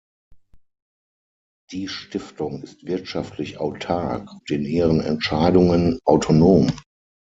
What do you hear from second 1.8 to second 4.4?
Stiftung ist wirtschaftlich autark